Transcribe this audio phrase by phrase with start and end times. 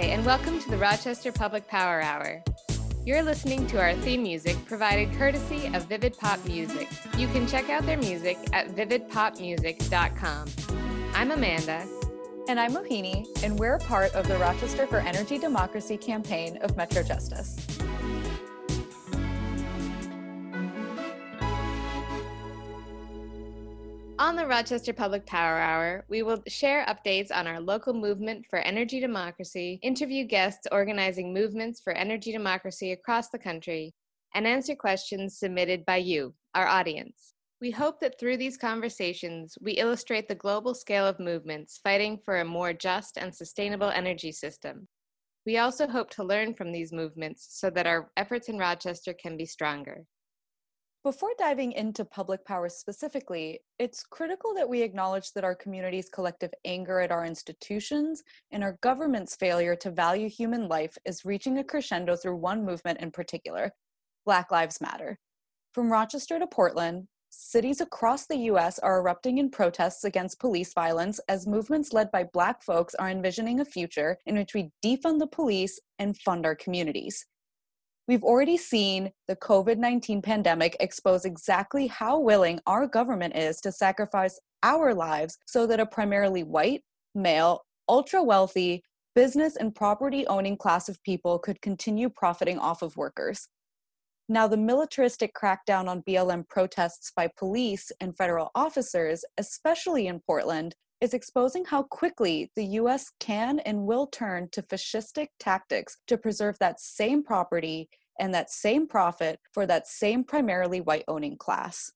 [0.00, 2.42] Hi, and welcome to the Rochester Public Power Hour.
[3.04, 6.88] You're listening to our theme music provided courtesy of Vivid Pop Music.
[7.18, 10.48] You can check out their music at vividpopmusic.com.
[11.12, 11.86] I'm Amanda.
[12.48, 17.02] And I'm Mohini, and we're part of the Rochester for Energy Democracy campaign of Metro
[17.02, 17.58] Justice.
[24.20, 28.58] On the Rochester Public Power Hour, we will share updates on our local movement for
[28.58, 33.94] energy democracy, interview guests organizing movements for energy democracy across the country,
[34.34, 37.32] and answer questions submitted by you, our audience.
[37.62, 42.40] We hope that through these conversations, we illustrate the global scale of movements fighting for
[42.40, 44.86] a more just and sustainable energy system.
[45.46, 49.38] We also hope to learn from these movements so that our efforts in Rochester can
[49.38, 50.04] be stronger.
[51.02, 56.50] Before diving into public power specifically, it's critical that we acknowledge that our community's collective
[56.66, 61.64] anger at our institutions and our government's failure to value human life is reaching a
[61.64, 63.72] crescendo through one movement in particular
[64.26, 65.18] Black Lives Matter.
[65.72, 71.18] From Rochester to Portland, cities across the US are erupting in protests against police violence
[71.30, 75.26] as movements led by Black folks are envisioning a future in which we defund the
[75.26, 77.24] police and fund our communities.
[78.10, 83.70] We've already seen the COVID 19 pandemic expose exactly how willing our government is to
[83.70, 86.82] sacrifice our lives so that a primarily white,
[87.14, 88.82] male, ultra wealthy,
[89.14, 93.46] business and property owning class of people could continue profiting off of workers.
[94.28, 100.74] Now, the militaristic crackdown on BLM protests by police and federal officers, especially in Portland,
[101.00, 106.58] is exposing how quickly the US can and will turn to fascistic tactics to preserve
[106.58, 107.88] that same property
[108.20, 111.90] and that same profit for that same primarily white owning class.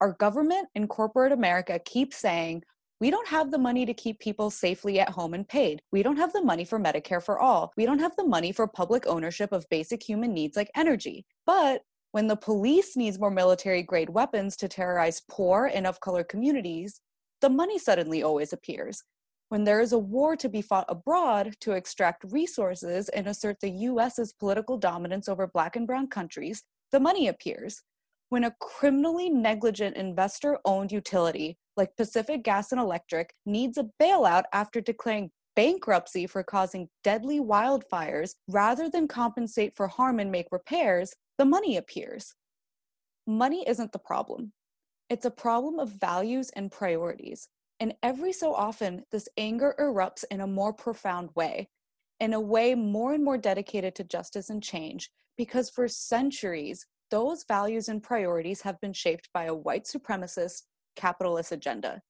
[0.00, 2.64] Our government and corporate America keep saying,
[3.00, 5.80] we don't have the money to keep people safely at home and paid.
[5.90, 7.72] We don't have the money for Medicare for all.
[7.76, 11.24] We don't have the money for public ownership of basic human needs like energy.
[11.46, 16.24] But when the police needs more military grade weapons to terrorize poor and of color
[16.24, 17.00] communities,
[17.40, 19.02] the money suddenly always appears.
[19.50, 23.70] When there is a war to be fought abroad to extract resources and assert the
[23.70, 26.62] US's political dominance over black and brown countries,
[26.92, 27.82] the money appears.
[28.28, 34.44] When a criminally negligent investor owned utility like Pacific Gas and Electric needs a bailout
[34.52, 41.12] after declaring bankruptcy for causing deadly wildfires rather than compensate for harm and make repairs,
[41.38, 42.36] the money appears.
[43.26, 44.52] Money isn't the problem.
[45.08, 47.48] It's a problem of values and priorities.
[47.80, 51.70] And every so often, this anger erupts in a more profound way,
[52.20, 57.44] in a way more and more dedicated to justice and change, because for centuries, those
[57.48, 60.64] values and priorities have been shaped by a white supremacist,
[60.94, 62.02] capitalist agenda.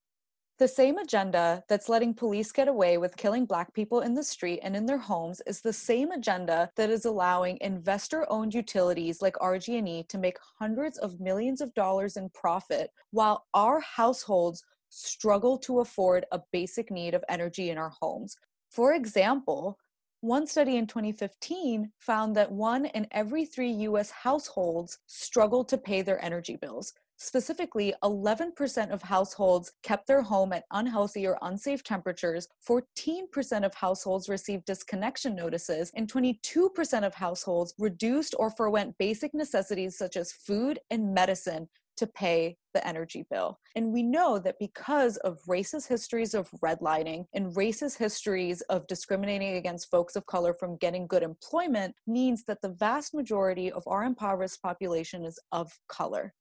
[0.58, 4.60] The same agenda that's letting police get away with killing Black people in the street
[4.62, 10.02] and in their homes is the same agenda that is allowing investor-owned utilities like RG&E
[10.08, 16.26] to make hundreds of millions of dollars in profit while our households struggle to afford
[16.32, 18.36] a basic need of energy in our homes.
[18.70, 19.78] For example,
[20.20, 26.02] one study in 2015 found that one in every three US households struggled to pay
[26.02, 26.92] their energy bills.
[27.16, 34.28] Specifically, 11% of households kept their home at unhealthy or unsafe temperatures, 14% of households
[34.28, 40.78] received disconnection notices, and 22% of households reduced or forwent basic necessities such as food
[40.90, 43.58] and medicine to pay the energy bill.
[43.76, 49.56] And we know that because of racist histories of redlining and racist histories of discriminating
[49.56, 54.04] against folks of color from getting good employment means that the vast majority of our
[54.04, 56.34] impoverished population is of color.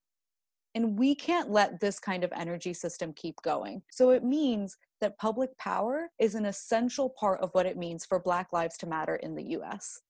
[0.76, 3.82] And we can't let this kind of energy system keep going.
[3.92, 8.20] So it means that public power is an essential part of what it means for
[8.20, 10.02] Black lives to matter in the US.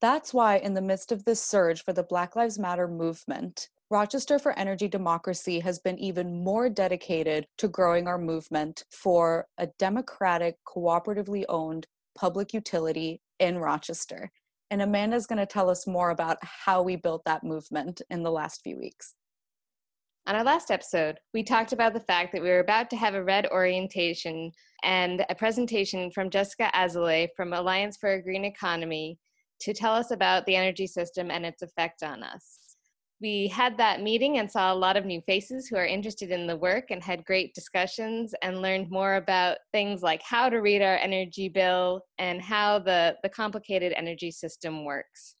[0.00, 4.38] That's why, in the midst of this surge for the Black Lives Matter movement, Rochester
[4.38, 10.56] for Energy Democracy has been even more dedicated to growing our movement for a democratic,
[10.66, 11.86] cooperatively owned
[12.16, 14.30] public utility in Rochester.
[14.70, 18.30] And Amanda's going to tell us more about how we built that movement in the
[18.30, 19.14] last few weeks.
[20.26, 23.14] On our last episode, we talked about the fact that we were about to have
[23.14, 24.50] a RED orientation
[24.82, 29.18] and a presentation from Jessica Azulay from Alliance for a Green Economy
[29.60, 32.63] to tell us about the energy system and its effect on us
[33.24, 36.46] we had that meeting and saw a lot of new faces who are interested in
[36.46, 40.82] the work and had great discussions and learned more about things like how to read
[40.82, 45.36] our energy bill and how the, the complicated energy system works.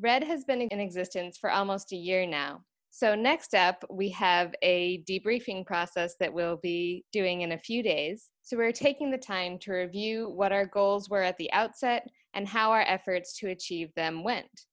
[0.00, 2.62] RED has been in existence for almost a year now.
[2.90, 7.80] So, next up, we have a debriefing process that we'll be doing in a few
[7.80, 8.30] days.
[8.42, 12.48] So, we're taking the time to review what our goals were at the outset and
[12.48, 14.66] how our efforts to achieve them went.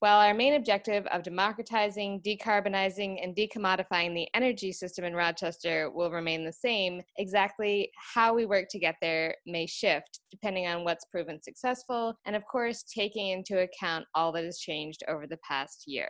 [0.00, 6.10] While our main objective of democratizing, decarbonizing, and decommodifying the energy system in Rochester will
[6.10, 11.04] remain the same, exactly how we work to get there may shift depending on what's
[11.04, 15.84] proven successful, and of course, taking into account all that has changed over the past
[15.86, 16.08] year.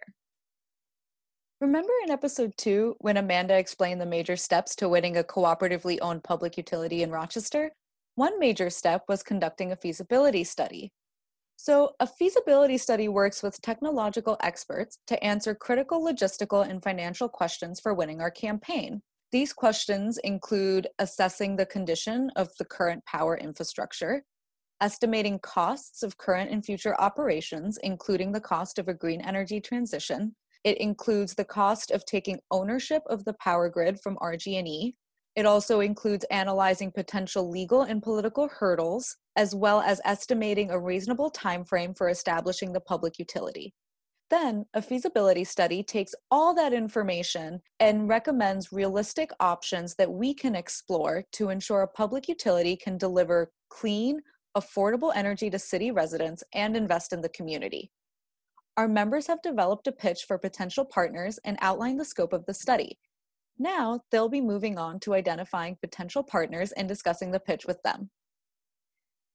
[1.60, 6.22] Remember in episode two when Amanda explained the major steps to winning a cooperatively owned
[6.22, 7.72] public utility in Rochester?
[8.14, 10.92] One major step was conducting a feasibility study.
[11.62, 17.80] So, a feasibility study works with technological experts to answer critical logistical and financial questions
[17.80, 19.02] for winning our campaign.
[19.30, 24.24] These questions include assessing the condition of the current power infrastructure,
[24.80, 30.34] estimating costs of current and future operations, including the cost of a green energy transition,
[30.64, 34.94] it includes the cost of taking ownership of the power grid from RG&E.
[35.36, 41.30] It also includes analyzing potential legal and political hurdles, as well as estimating a reasonable
[41.30, 43.72] time frame for establishing the public utility.
[44.28, 50.54] Then, a feasibility study takes all that information and recommends realistic options that we can
[50.54, 54.20] explore to ensure a public utility can deliver clean,
[54.56, 57.90] affordable energy to city residents and invest in the community.
[58.76, 62.54] Our members have developed a pitch for potential partners and outlined the scope of the
[62.54, 62.98] study.
[63.60, 68.08] Now, they'll be moving on to identifying potential partners and discussing the pitch with them.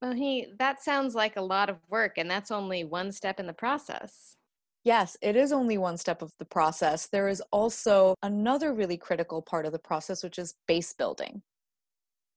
[0.02, 3.46] Well, he that sounds like a lot of work and that's only one step in
[3.46, 4.36] the process.
[4.84, 7.08] Yes, it is only one step of the process.
[7.08, 11.44] There is also another really critical part of the process, which is base building.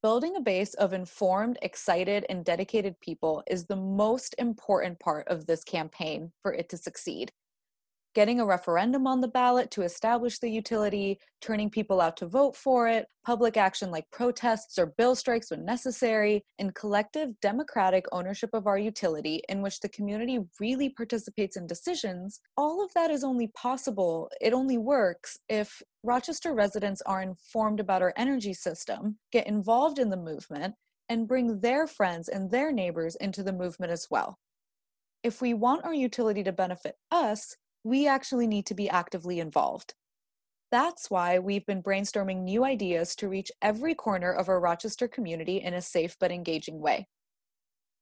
[0.02, 5.46] Building a base of informed, excited, and dedicated people is the most important part of
[5.46, 7.32] this campaign for it to succeed
[8.18, 12.56] getting a referendum on the ballot to establish the utility, turning people out to vote
[12.56, 18.50] for it, public action like protests or bill strikes when necessary, and collective democratic ownership
[18.54, 23.22] of our utility in which the community really participates in decisions, all of that is
[23.22, 29.46] only possible, it only works if Rochester residents are informed about our energy system, get
[29.46, 30.74] involved in the movement,
[31.08, 34.40] and bring their friends and their neighbors into the movement as well.
[35.22, 37.54] If we want our utility to benefit us,
[37.88, 39.94] we actually need to be actively involved.
[40.70, 45.62] That's why we've been brainstorming new ideas to reach every corner of our Rochester community
[45.62, 47.08] in a safe but engaging way.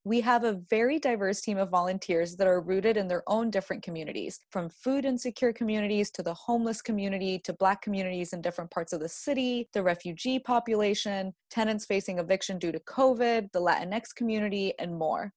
[0.03, 3.85] We have a very diverse team of volunteers that are rooted in their own different
[3.85, 8.93] communities, from food insecure communities to the homeless community to Black communities in different parts
[8.93, 14.75] of the city, the refugee population, tenants facing eviction due to COVID, the Latinx community,
[14.81, 15.33] and more.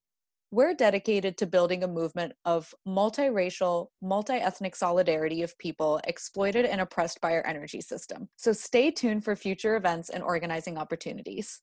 [0.51, 6.81] We're dedicated to building a movement of multiracial, multi ethnic solidarity of people exploited and
[6.81, 8.29] oppressed by our energy system.
[8.35, 11.61] So stay tuned for future events and organizing opportunities.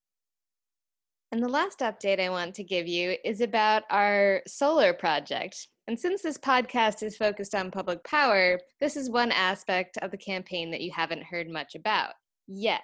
[1.33, 5.67] And the last update I want to give you is about our solar project.
[5.89, 10.17] And since this podcast is focused on public power, this is one aspect of the
[10.17, 12.13] campaign that you haven't heard much about
[12.47, 12.83] yet.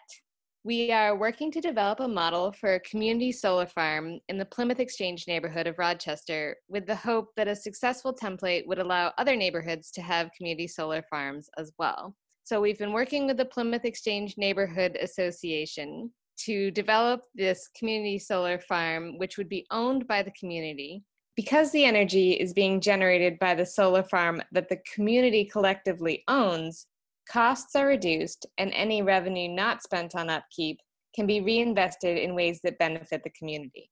[0.65, 4.79] We are working to develop a model for a community solar farm in the Plymouth
[4.79, 9.91] Exchange neighborhood of Rochester with the hope that a successful template would allow other neighborhoods
[9.91, 12.15] to have community solar farms as well.
[12.45, 16.13] So we've been working with the Plymouth Exchange Neighborhood Association
[16.45, 21.03] to develop this community solar farm, which would be owned by the community.
[21.35, 26.87] Because the energy is being generated by the solar farm that the community collectively owns,
[27.31, 30.79] Costs are reduced, and any revenue not spent on upkeep
[31.15, 33.91] can be reinvested in ways that benefit the community.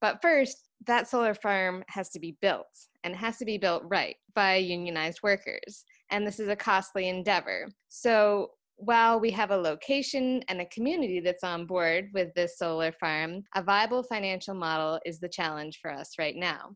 [0.00, 2.66] But first, that solar farm has to be built,
[3.04, 5.84] and has to be built right by unionized workers.
[6.10, 7.68] And this is a costly endeavor.
[7.88, 12.92] So while we have a location and a community that's on board with this solar
[12.92, 16.74] farm, a viable financial model is the challenge for us right now.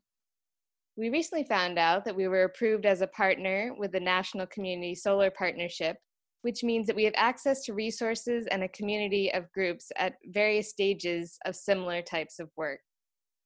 [0.99, 4.95] We recently found out that we were approved as a partner with the National Community
[4.95, 5.99] Solar Partnership,
[6.41, 10.71] which means that we have access to resources and a community of groups at various
[10.71, 12.81] stages of similar types of work.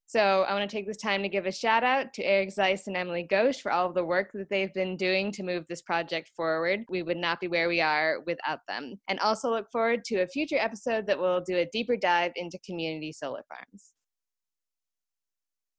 [0.07, 2.87] So I want to take this time to give a shout out to Eric Zeiss
[2.87, 5.83] and Emily Ghosh for all of the work that they've been doing to move this
[5.83, 6.85] project forward.
[6.89, 8.95] We would not be where we are without them.
[9.09, 12.59] And also look forward to a future episode that will do a deeper dive into
[12.65, 13.93] community solar farms.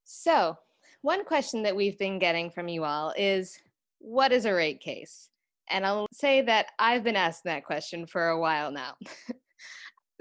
[0.05, 0.57] So
[1.01, 3.57] one question that we've been getting from you all is
[3.99, 5.29] what is a rate case?
[5.69, 8.95] And I'll say that I've been asking that question for a while now.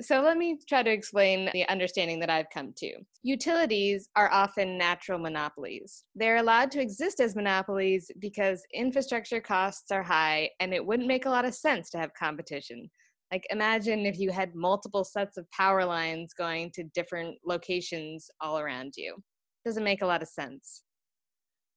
[0.01, 2.93] So let me try to explain the understanding that I've come to.
[3.23, 6.05] Utilities are often natural monopolies.
[6.15, 11.27] They're allowed to exist as monopolies because infrastructure costs are high and it wouldn't make
[11.27, 12.91] a lot of sense to have competition.
[13.31, 18.59] Like, imagine if you had multiple sets of power lines going to different locations all
[18.59, 19.17] around you.
[19.65, 20.83] Doesn't make a lot of sense.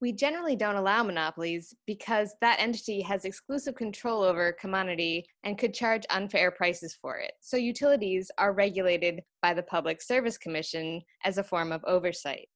[0.03, 5.57] We generally don't allow monopolies because that entity has exclusive control over a commodity and
[5.57, 7.31] could charge unfair prices for it.
[7.39, 12.49] So utilities are regulated by the Public Service Commission as a form of oversight.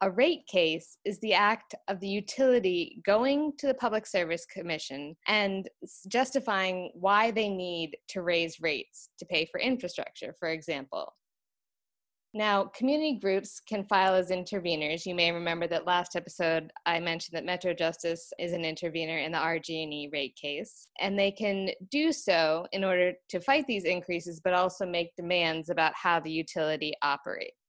[0.00, 5.14] A rate case is the act of the utility going to the Public Service Commission
[5.26, 5.68] and
[6.08, 11.12] justifying why they need to raise rates to pay for infrastructure, for example.
[12.36, 15.06] Now, community groups can file as interveners.
[15.06, 19.30] You may remember that last episode I mentioned that Metro Justice is an intervener in
[19.30, 24.40] the RG&E rate case, and they can do so in order to fight these increases,
[24.42, 27.63] but also make demands about how the utility operates.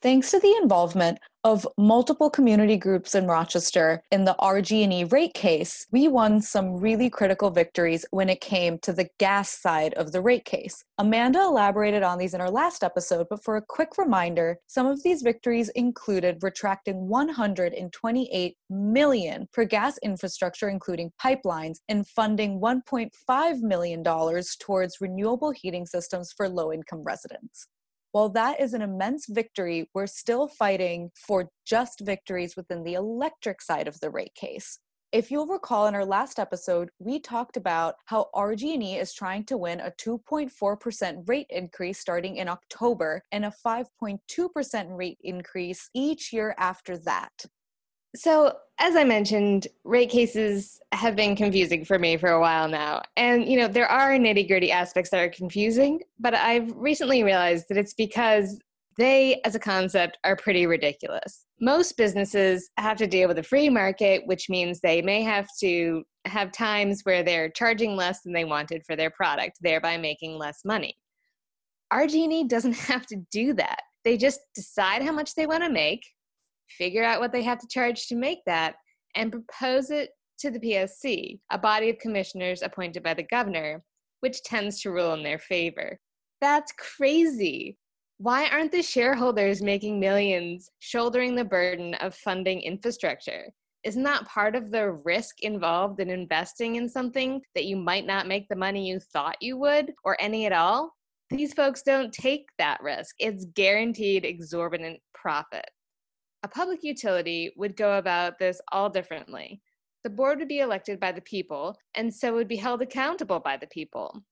[0.00, 5.88] Thanks to the involvement of multiple community groups in Rochester in the RG&E rate case,
[5.90, 10.20] we won some really critical victories when it came to the gas side of the
[10.20, 10.84] rate case.
[10.98, 15.02] Amanda elaborated on these in our last episode, but for a quick reminder, some of
[15.02, 24.04] these victories included retracting 128 million for gas infrastructure including pipelines and funding 1.5 million
[24.04, 27.66] dollars towards renewable heating systems for low-income residents.
[28.12, 33.60] While that is an immense victory, we're still fighting for just victories within the electric
[33.60, 34.78] side of the rate case.
[35.10, 39.56] If you'll recall in our last episode, we talked about how RG&E is trying to
[39.56, 44.18] win a 2.4% rate increase starting in October and a 5.2%
[44.90, 47.32] rate increase each year after that.
[48.16, 53.02] So, as I mentioned, rate cases have been confusing for me for a while now.
[53.16, 57.66] And, you know, there are nitty gritty aspects that are confusing, but I've recently realized
[57.68, 58.58] that it's because
[58.96, 61.46] they, as a concept, are pretty ridiculous.
[61.60, 66.04] Most businesses have to deal with a free market, which means they may have to
[66.24, 70.60] have times where they're charging less than they wanted for their product, thereby making less
[70.64, 70.96] money.
[71.92, 73.82] RG&E doesn't have to do that.
[74.04, 76.04] They just decide how much they want to make,
[76.76, 78.74] figure out what they have to charge to make that,
[79.14, 83.82] and propose it to the PSC, a body of commissioners appointed by the governor,
[84.20, 85.98] which tends to rule in their favor.
[86.40, 87.76] That's crazy.
[88.18, 93.46] Why aren't the shareholders making millions shouldering the burden of funding infrastructure?
[93.84, 98.26] Isn't that part of the risk involved in investing in something that you might not
[98.26, 100.92] make the money you thought you would, or any at all?
[101.30, 103.14] These folks don't take that risk.
[103.18, 105.68] It's guaranteed exorbitant profit.
[106.44, 109.60] A public utility would go about this all differently.
[110.04, 113.56] The board would be elected by the people, and so would be held accountable by
[113.56, 114.22] the people.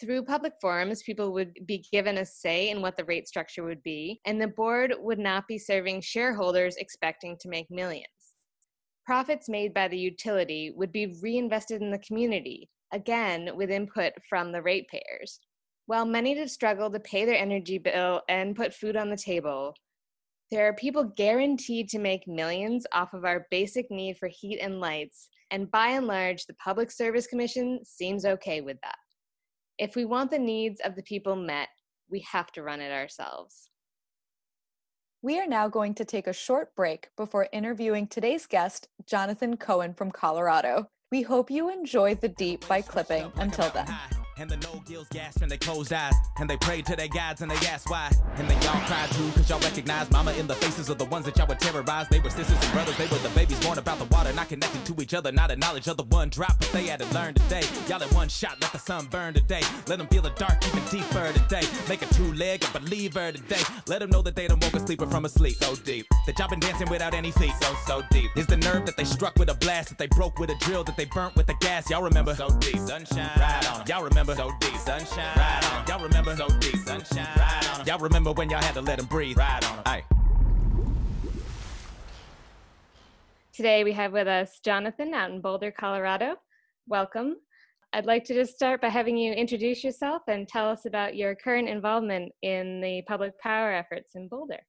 [0.00, 3.82] Through public forums, people would be given a say in what the rate structure would
[3.82, 8.06] be, and the board would not be serving shareholders expecting to make millions.
[9.06, 14.52] Profits made by the utility would be reinvested in the community, again with input from
[14.52, 15.40] the ratepayers.
[15.86, 19.74] While many struggle to pay their energy bill and put food on the table,
[20.50, 24.80] there are people guaranteed to make millions off of our basic need for heat and
[24.80, 28.96] lights, and by and large, the Public Service Commission seems okay with that.
[29.78, 31.68] If we want the needs of the people met,
[32.10, 33.70] we have to run it ourselves.
[35.22, 39.96] We are now going to take a short break before interviewing today's guest, Jonathan Koehn
[39.96, 40.88] from Colorado.
[41.12, 43.30] We hope you enjoy the deep by clipping.
[43.36, 43.86] Until then.
[44.40, 46.14] And the no gills gasp and they closed eyes.
[46.38, 48.10] And they prayed to their gods and they asked why.
[48.36, 51.26] And they all cried too, cause y'all recognized mama in the faces of the ones
[51.26, 52.08] that y'all would terrorize.
[52.08, 54.82] They were sisters and brothers, they were the babies born about the water, not connected
[54.86, 56.58] to each other, not a knowledge of the one drop.
[56.58, 57.64] But they had to learn today.
[57.86, 59.60] Y'all at one shot, let the sun burn today.
[59.86, 61.68] Let them feel the dark even deeper today.
[61.86, 63.60] Make a two leg a believer today.
[63.88, 66.06] Let them know that they don't woke a sleeper from a sleep so deep.
[66.26, 68.30] That y'all been dancing without any feet so, so deep.
[68.38, 70.82] Is the nerve that they struck with a blast, that they broke with a drill,
[70.84, 71.90] that they burnt with the gas.
[71.90, 72.34] Y'all remember?
[72.34, 72.78] So deep.
[72.78, 73.38] Sunshine.
[73.38, 73.86] Right on.
[73.86, 74.29] Y'all remember?
[74.30, 74.56] Remember?
[74.60, 75.36] So deep, sunshine.
[75.36, 75.86] Ride on.
[75.86, 76.36] Y'all remember?
[76.36, 77.26] So deep, sunshine.
[77.36, 77.86] Ride on.
[77.86, 79.36] Y'all remember when y'all had to let them breathe?
[79.36, 79.82] Ride on.
[79.86, 80.04] Aye.
[83.52, 86.36] Today we have with us Jonathan out in Boulder, Colorado.
[86.86, 87.36] Welcome.
[87.92, 91.34] I'd like to just start by having you introduce yourself and tell us about your
[91.34, 94.60] current involvement in the public power efforts in Boulder.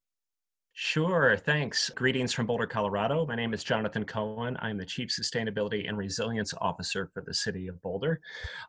[0.73, 1.89] Sure, thanks.
[1.89, 3.25] Greetings from Boulder, Colorado.
[3.25, 4.55] My name is Jonathan Koehn.
[4.63, 8.21] I'm the Chief Sustainability and Resilience Officer for the City of Boulder.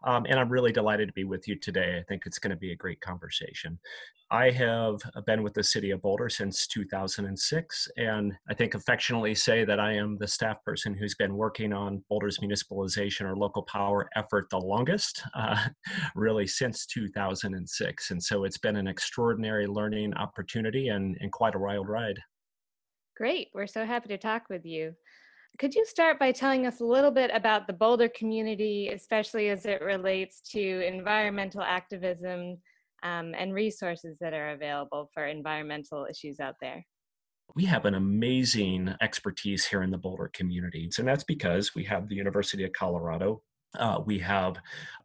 [0.03, 1.99] Um, and I'm really delighted to be with you today.
[1.99, 3.79] I think it's going to be a great conversation.
[4.33, 9.67] I have been with the City of Boulder since 2006, and I think affectionately say
[9.67, 14.09] that I am the staff person who's been working on Boulder's municipalization or local power
[14.17, 15.67] effort the longest, uh,
[16.17, 18.11] really since 2006.
[18.11, 22.19] And so it's been an extraordinary learning opportunity and, and quite a wild ride.
[23.17, 23.49] Great.
[23.55, 24.95] We're so happy to talk with you.
[25.59, 29.67] Could you start by telling us a little bit about the Boulder community, especially as
[29.67, 32.57] it relates to environmental activism
[33.03, 36.85] um, and resources that are available for environmental issues out there?
[37.55, 40.89] we have an amazing expertise here in the Boulder community.
[40.99, 43.43] And that's because we have the University of Colorado
[43.79, 44.57] uh, we have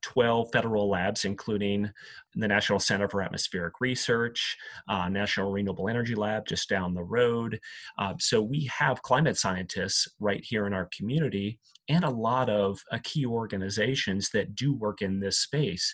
[0.01, 1.89] 12 federal labs, including
[2.35, 4.57] the National Center for Atmospheric Research,
[4.89, 7.59] uh, National Renewable Energy Lab just down the road.
[7.97, 11.59] Uh, so we have climate scientists right here in our community
[11.89, 15.93] and a lot of uh, key organizations that do work in this space.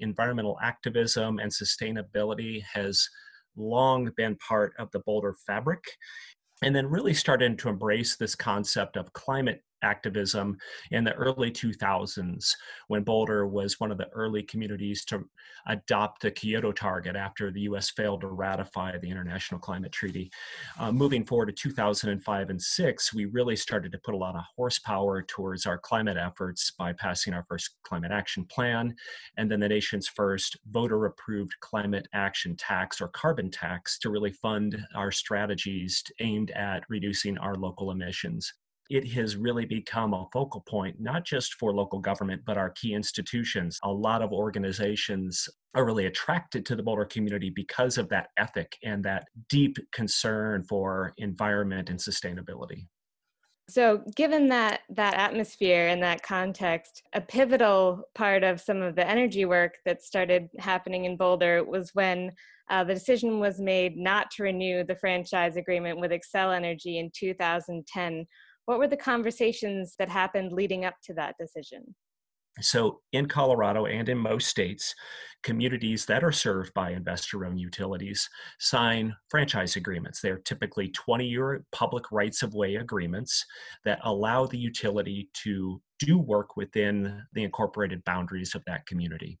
[0.00, 3.08] Environmental activism and sustainability has
[3.56, 5.84] long been part of the Boulder fabric
[6.62, 10.56] and then really started to embrace this concept of climate activism
[10.90, 12.54] in the early 2000s
[12.88, 15.24] when Boulder was one of the early communities to
[15.66, 20.30] adopt the Kyoto target after the US failed to ratify the International Climate Treaty.
[20.78, 24.42] Uh, moving forward to 2005 and 6, we really started to put a lot of
[24.56, 28.94] horsepower towards our climate efforts by passing our first climate action plan
[29.36, 34.32] and then the nation's first voter approved climate action tax or carbon tax to really
[34.32, 38.54] fund our strategies aimed at reducing our local emissions
[38.90, 42.92] it has really become a focal point, not just for local government, but our key
[42.92, 43.78] institutions.
[43.84, 48.76] A lot of organizations are really attracted to the Boulder community because of that ethic
[48.82, 52.86] and that deep concern for environment and sustainability.
[53.68, 59.08] So, given that that atmosphere and that context, a pivotal part of some of the
[59.08, 62.32] energy work that started happening in Boulder was when
[62.68, 67.12] uh, the decision was made not to renew the franchise agreement with Xcel Energy in
[67.14, 68.26] 2010
[68.66, 71.94] what were the conversations that happened leading up to that decision?
[72.60, 74.94] So, in Colorado and in most states,
[75.42, 80.20] communities that are served by investor owned utilities sign franchise agreements.
[80.20, 83.44] They're typically 20 year public rights of way agreements
[83.84, 89.38] that allow the utility to do work within the incorporated boundaries of that community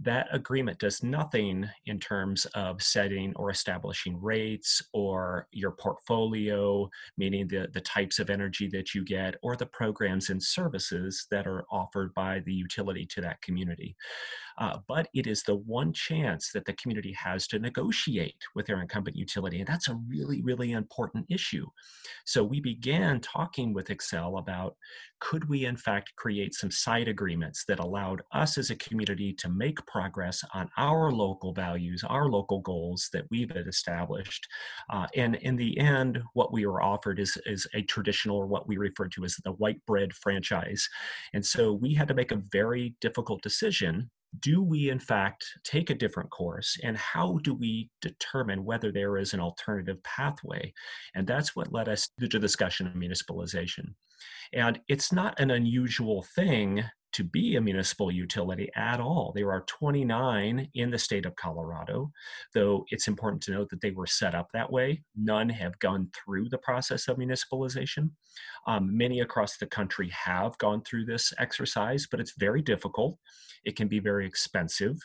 [0.00, 7.48] that agreement does nothing in terms of setting or establishing rates or your portfolio, meaning
[7.48, 11.64] the, the types of energy that you get, or the programs and services that are
[11.70, 13.96] offered by the utility to that community.
[14.58, 18.80] Uh, but it is the one chance that the community has to negotiate with their
[18.80, 19.58] incumbent utility.
[19.58, 21.66] And that's a really, really important issue.
[22.24, 24.76] So we began talking with Xcel about
[25.20, 29.48] could we, in fact, create some side agreements that allowed us as a community to
[29.48, 34.46] make progress on our local values, our local goals that we've established.
[34.90, 38.68] Uh, and in the end, what we were offered is, is a traditional, or what
[38.68, 40.88] we refer to as the white bread franchise.
[41.34, 44.10] And so we had to make a very difficult decision
[44.40, 46.76] do we in fact take a different course?
[46.82, 50.72] And how do we determine whether there is an alternative pathway?
[51.14, 53.94] And that's what led us to the discussion of municipalization.
[54.52, 59.32] And it's not an unusual thing to be a municipal utility at all.
[59.34, 62.10] There are 29 in the state of Colorado,
[62.54, 65.02] though it's important to note that they were set up that way.
[65.16, 68.10] None have gone through the process of municipalization.
[68.66, 73.18] Um, many across the country have gone through this exercise, but it's very difficult.
[73.64, 74.96] It can be very expensive.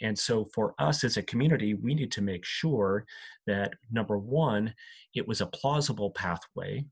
[0.00, 3.04] And so, for us as a community, we need to make sure
[3.46, 4.74] that number one,
[5.14, 6.84] it was a plausible pathway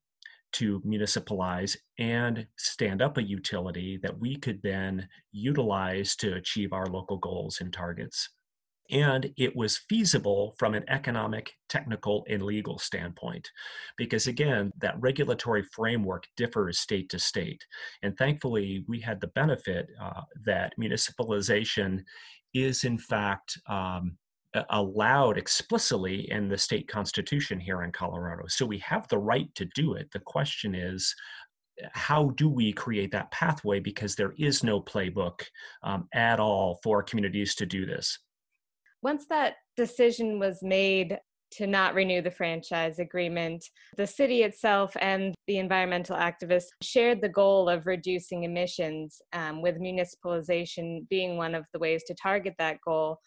[0.56, 6.86] to municipalize and stand up a utility that we could then utilize to achieve our
[6.86, 8.30] local goals and targets.
[8.90, 13.50] And it was feasible from an economic, technical, and legal standpoint.
[13.96, 17.64] Because again, that regulatory framework differs state to state.
[18.02, 22.02] And thankfully, we had the benefit uh, that municipalization
[22.54, 24.16] is, in fact, um,
[24.70, 28.44] allowed explicitly in the state constitution here in Colorado.
[28.48, 30.10] So we have the right to do it.
[30.12, 31.14] The question is,
[31.92, 33.80] how do we create that pathway?
[33.80, 35.42] Because there is no playbook
[35.82, 38.18] um, at all for communities to do this.
[39.02, 41.18] Once that decision was made
[41.52, 43.64] to not renew the franchise agreement,
[43.96, 49.76] the city itself and the environmental activists shared the goal of reducing emissions, um, with
[49.80, 53.18] municipalization being one of the ways to target that goal.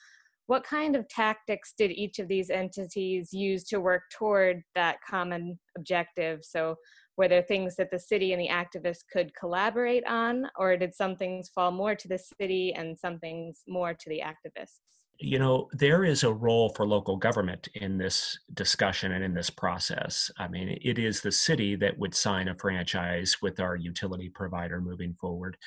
[0.50, 5.60] What kind of tactics did each of these entities use to work toward that common
[5.78, 6.40] objective?
[6.44, 6.76] So,
[7.18, 11.16] were there things that the city and the activists could collaborate on, or did some
[11.16, 14.80] things fall more to the city and some things more to the activists?
[15.22, 19.50] You know there is a role for local government in this discussion and in this
[19.50, 24.30] process i mean it is the city that would sign a franchise with our utility
[24.30, 25.58] provider moving forward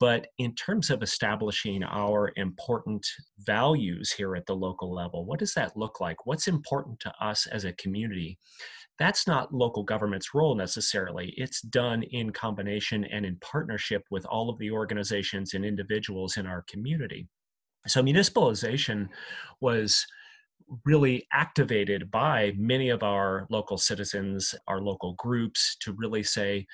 [0.00, 3.06] but in terms of establishing our important
[3.40, 7.46] values here at the local level what does that look like what's important to us
[7.46, 8.38] as a community
[8.98, 11.34] that's not local government's role necessarily.
[11.36, 16.46] It's done in combination and in partnership with all of the organizations and individuals in
[16.46, 17.26] our community.
[17.86, 19.08] So municipalization
[19.60, 20.06] was
[20.84, 26.66] really activated by many of our local citizens, our local groups to really say,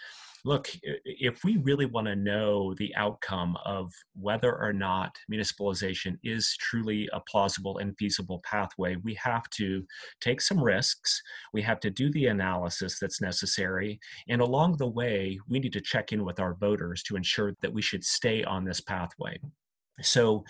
[0.45, 0.71] look,
[1.05, 7.09] if we really want to know the outcome of whether or not municipalization is truly
[7.13, 9.85] a plausible and feasible pathway, we have to
[10.21, 11.21] take some risks.
[11.53, 14.01] We have to do the analysis that's necessary.
[14.29, 17.73] And along the way, we need to check in with our voters to ensure that
[17.73, 19.39] we should stay on this pathway.
[20.03, 20.45] So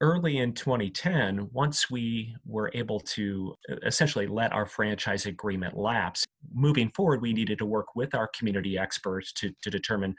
[0.00, 6.90] early in 2010, once we were able to essentially let our franchise agreement lapse, moving
[6.90, 10.14] forward, we needed to work with our community experts to, to determine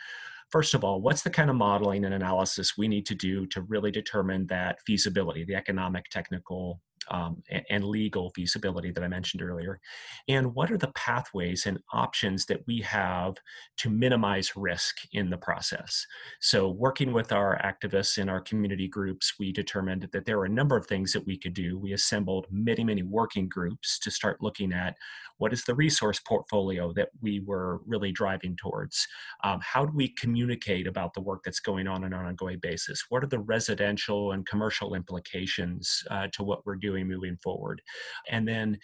[0.52, 3.62] first of all, what's the kind of modeling and analysis we need to do to
[3.62, 9.80] really determine that feasibility, the economic, technical, um, and legal feasibility that I mentioned earlier?
[10.28, 13.36] And what are the pathways and options that we have
[13.78, 16.06] to minimize risk in the process?
[16.40, 20.50] So, working with our activists in our community groups, we determined that there were a
[20.50, 21.78] number of things that we could do.
[21.78, 24.96] We assembled many, many working groups to start looking at
[25.38, 29.08] what is the resource portfolio that we were really driving towards?
[29.44, 33.06] Um, how do we communicate about the work that's going on on an ongoing basis?
[33.10, 37.82] What are the residential and commercial implications uh, to what we're doing moving forward?
[38.30, 38.78] And then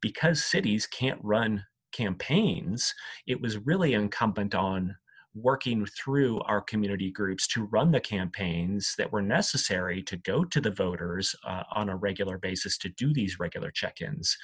[0.00, 2.94] because cities can't run campaigns,
[3.26, 4.96] it was really incumbent on
[5.34, 10.60] working through our community groups to run the campaigns that were necessary to go to
[10.60, 14.36] the voters uh, on a regular basis to do these regular check ins.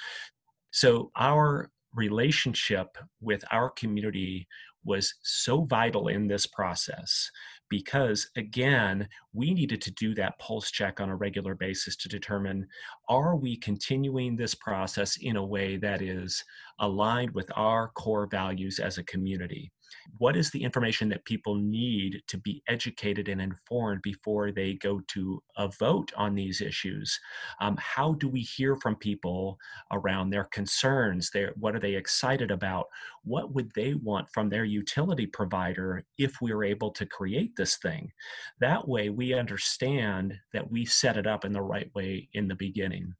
[0.71, 4.47] So our relationship with our community
[4.85, 7.29] was so vital in this process
[7.69, 12.65] because again we needed to do that pulse check on a regular basis to determine
[13.09, 16.43] are we continuing this process in a way that is
[16.79, 19.71] aligned with our core values as a community
[20.17, 25.01] what is the information that people need to be educated and informed before they go
[25.07, 27.19] to a vote on these issues?
[27.61, 29.57] Um, how do we hear from people
[29.91, 31.29] around their concerns?
[31.29, 32.87] Their, what are they excited about?
[33.23, 37.77] What would they want from their utility provider if we were able to create this
[37.77, 38.11] thing?
[38.59, 42.55] That way, we understand that we set it up in the right way in the
[42.55, 43.15] beginning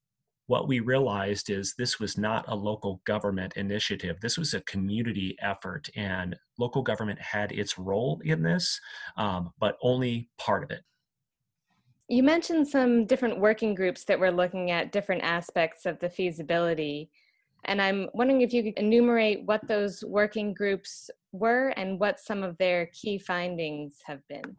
[0.50, 4.20] what we realized is this was not a local government initiative.
[4.20, 8.82] This was a community effort, and local government had its role in this,
[9.16, 10.82] um, but only part of it.
[12.08, 17.12] You mentioned some different working groups that were looking at different aspects of the feasibility.
[17.66, 22.42] And I'm wondering if you could enumerate what those working groups were and what some
[22.42, 24.56] of their key findings have been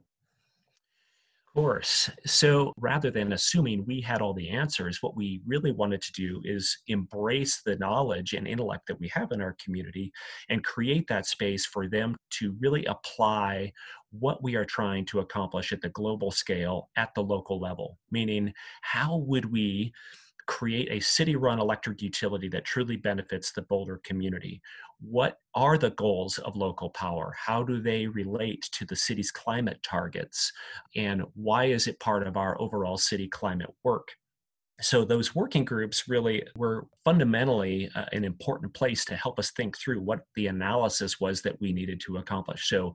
[1.54, 2.10] course.
[2.26, 6.40] So rather than assuming we had all the answers, what we really wanted to do
[6.44, 10.12] is embrace the knowledge and intellect that we have in our community
[10.48, 13.72] and create that space for them to really apply
[14.10, 17.98] what we are trying to accomplish at the global scale at the local level.
[18.10, 19.92] Meaning, how would we
[20.46, 24.60] create a city run electric utility that truly benefits the Boulder community?
[25.00, 27.34] What are the goals of local power?
[27.38, 30.52] How do they relate to the city's climate targets?
[30.96, 34.08] And why is it part of our overall city climate work?
[34.80, 39.76] So those working groups really were fundamentally uh, an important place to help us think
[39.78, 42.68] through what the analysis was that we needed to accomplish.
[42.68, 42.94] So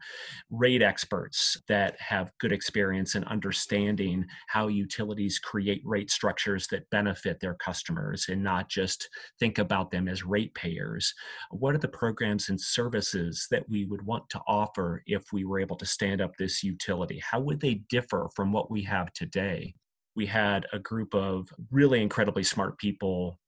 [0.50, 7.40] rate experts that have good experience in understanding how utilities create rate structures that benefit
[7.40, 11.14] their customers and not just think about them as ratepayers
[11.52, 15.60] what are the programs and services that we would want to offer if we were
[15.60, 17.20] able to stand up this utility?
[17.20, 19.74] How would they differ from what we have today
[20.16, 23.40] we had a group of really incredibly smart people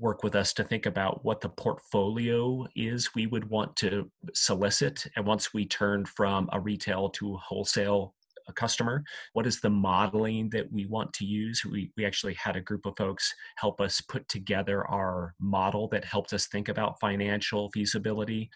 [0.00, 5.06] work with us to think about what the portfolio is we would want to solicit.
[5.16, 8.14] And once we turned from a retail to wholesale
[8.48, 11.64] a customer what is the modeling that we want to use?
[11.64, 16.04] We, we actually had a group of folks help us put together our model that
[16.04, 18.50] helped us think about financial feasibility.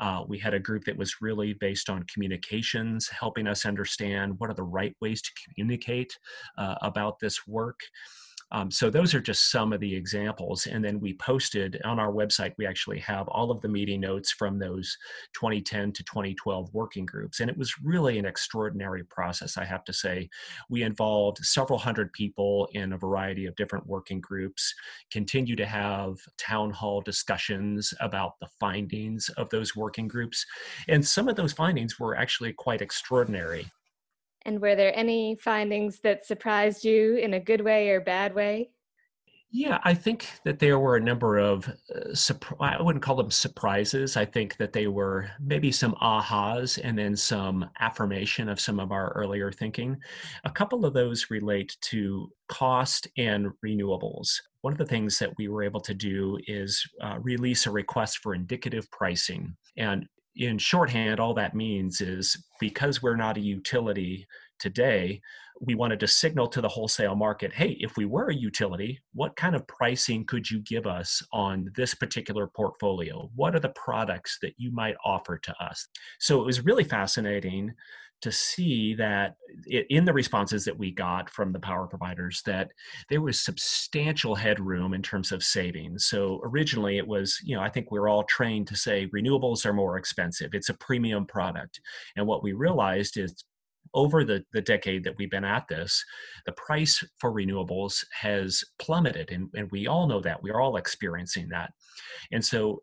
[0.00, 4.50] Uh, we had a group that was really based on communications helping us understand what
[4.50, 6.18] are the right ways to communicate
[6.58, 7.80] uh, about this work
[8.54, 10.66] Um, so those are just some of the examples.
[10.66, 14.30] And then we posted on our website, we actually have all of the meeting notes
[14.30, 14.96] from those
[15.32, 17.40] 2010 to 2012 working groups.
[17.40, 20.28] And it was really an extraordinary process, I have to say.
[20.70, 24.72] We involved several hundred people in a variety of different working groups,
[25.10, 30.46] continue to have town hall discussions about the findings of those working groups.
[30.86, 33.66] And some of those findings were actually quite extraordinary.
[34.44, 38.70] And were there any findings that surprised you in a good way or bad way?
[39.56, 44.16] Yeah, I think that there were a number of, uh, I wouldn't call them surprises.
[44.16, 48.90] I think that they were maybe some ahas and then some affirmation of some of
[48.90, 49.96] our earlier thinking.
[50.42, 54.40] A couple of those relate to cost and renewables.
[54.62, 58.18] One of the things that we were able to do is uh, release a request
[58.18, 59.56] for indicative pricing.
[59.76, 64.26] And in shorthand, all that means is because we're not a utility
[64.58, 65.20] today,
[65.60, 69.36] we wanted to signal to the wholesale market hey, if we were a utility, what
[69.36, 73.30] kind of pricing could you give us on this particular portfolio?
[73.34, 75.86] What are the products that you might offer to us?
[76.18, 77.72] So it was really fascinating
[78.24, 82.70] to see that in the responses that we got from the power providers that
[83.10, 87.68] there was substantial headroom in terms of savings so originally it was you know i
[87.68, 91.78] think we we're all trained to say renewables are more expensive it's a premium product
[92.16, 93.44] and what we realized is
[93.92, 96.04] over the, the decade that we've been at this,
[96.46, 99.30] the price for renewables has plummeted.
[99.30, 100.42] And, and we all know that.
[100.42, 101.70] We are all experiencing that.
[102.32, 102.82] And so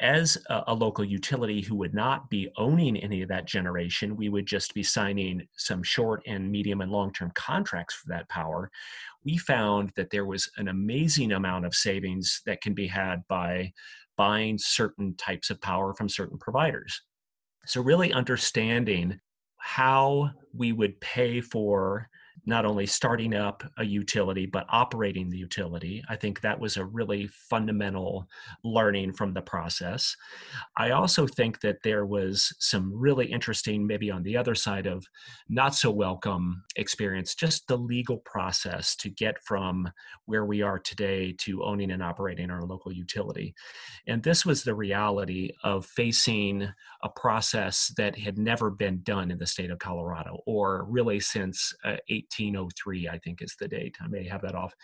[0.00, 4.28] as a, a, local utility who would not be owning any of that generation, we
[4.28, 8.70] would just be signing some short and medium and long term contracts for that power.
[9.24, 13.72] We found that there was an amazing amount of savings that can be had by
[14.16, 17.02] buying certain types of power from certain providers.
[17.66, 19.18] So, really understanding
[19.56, 22.08] how we would pay for
[22.46, 26.02] not only starting up a utility but operating the utility.
[26.08, 28.28] I think that was a really fundamental
[28.64, 30.16] learning from the process.
[30.76, 35.04] I also think that there was some really interesting maybe on the other side of
[35.48, 39.90] not so welcome experience just the legal process to get from
[40.26, 43.54] where we are today to owning and operating our local utility.
[44.06, 46.68] And this was the reality of facing
[47.02, 51.74] a process that had never been done in the state of colorado or really since
[51.84, 51.96] uh,
[52.36, 53.96] 1803, I think is the date.
[54.00, 54.74] I may have that off.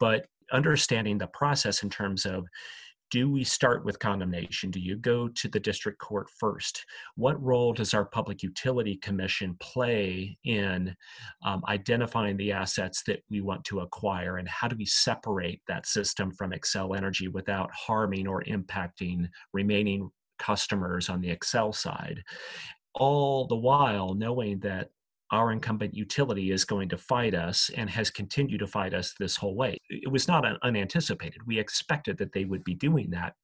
[0.00, 2.46] But understanding the process in terms of
[3.10, 4.70] do we start with condemnation?
[4.70, 6.84] Do you go to the district court first?
[7.16, 10.94] What role does our Public Utility Commission play in
[11.42, 14.36] um, identifying the assets that we want to acquire?
[14.36, 20.10] And how do we separate that system from Xcel Energy without harming or impacting remaining
[20.38, 22.22] customers on the Xcel side?
[22.94, 24.90] All the while knowing that
[25.30, 29.36] our incumbent utility is going to fight us and has continued to fight us this
[29.36, 29.76] whole way.
[29.90, 31.46] It was not unanticipated.
[31.46, 33.34] We expected that they would be doing that.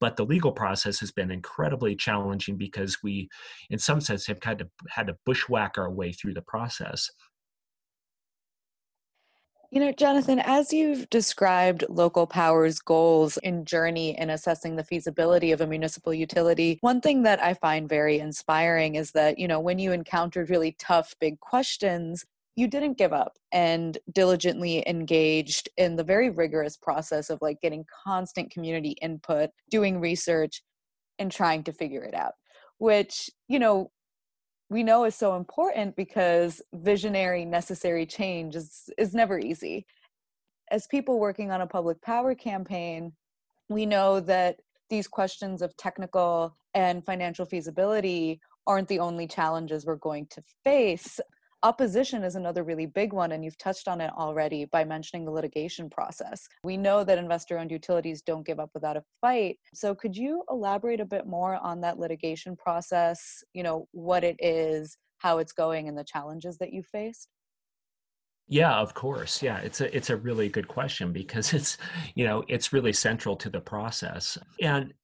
[0.00, 3.28] But the legal process has been incredibly challenging because we,
[3.70, 7.08] in some sense, have kind of had to bushwhack our way through the process.
[9.70, 15.52] You know, Jonathan, as you've described local power's goals and journey in assessing the feasibility
[15.52, 19.60] of a municipal utility, one thing that I find very inspiring is that, you know,
[19.60, 22.24] when you encountered really tough, big questions,
[22.56, 27.84] you didn't give up and diligently engaged in the very rigorous process of like getting
[28.06, 30.62] constant community input, doing research,
[31.18, 32.32] and trying to figure it out,
[32.78, 33.90] which, you know,
[34.70, 39.86] we know is so important because visionary necessary change is is never easy.
[40.70, 43.12] As people working on a public power campaign
[43.68, 44.56] we know that
[44.90, 51.20] these questions of technical and financial feasibility aren't the only challenges we're going to face
[51.64, 55.32] Opposition is another really big one, and you've touched on it already by mentioning the
[55.32, 56.46] litigation process.
[56.62, 59.58] We know that investor owned utilities don't give up without a fight.
[59.74, 63.42] So, could you elaborate a bit more on that litigation process?
[63.54, 67.28] You know, what it is, how it's going, and the challenges that you faced?
[68.46, 69.42] Yeah, of course.
[69.42, 71.76] Yeah, it's a it's a really good question because it's
[72.14, 74.38] you know it's really central to the process.
[74.62, 74.94] And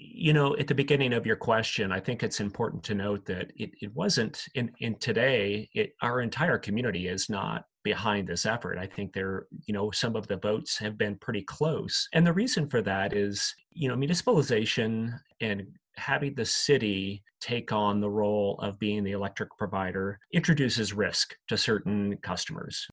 [0.00, 3.50] you know at the beginning of your question i think it's important to note that
[3.56, 8.76] it, it wasn't in, in today it, our entire community is not behind this effort.
[8.76, 12.06] I think there you know some of the votes have been pretty close.
[12.12, 18.00] And the reason for that is you know municipalization and having the city take on
[18.00, 22.86] the role of being the electric provider introduces risk to certain customers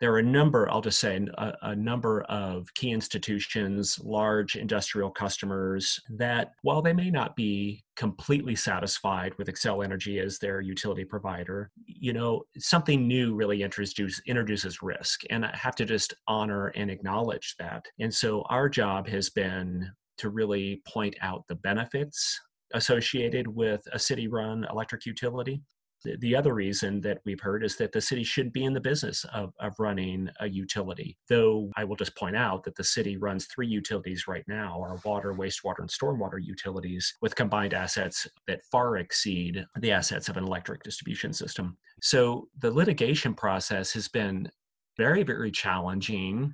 [0.00, 5.10] there are a number, I'll just say, a, a, number of key institutions, large industrial
[5.10, 11.04] customers that, while they may not be completely satisfied with Xcel Energy as their utility
[11.04, 15.22] provider, you know, something new really introduce, introduces risk.
[15.30, 17.84] And I have to just honor and acknowledge that.
[17.98, 22.40] And so our job has been to really point out the benefits
[22.74, 25.62] associated with a city run electric utility
[26.04, 29.24] the other reason that we've heard is that the city should be in the business
[29.32, 31.16] of, of running a utility.
[31.28, 34.98] Though I will just point out that the city runs three utilities right now our
[35.04, 40.44] water, wastewater, and stormwater utilities with combined assets that far exceed the assets of an
[40.44, 41.76] electric distribution system.
[42.00, 44.48] So the litigation process has been
[44.96, 46.52] very, very challenging,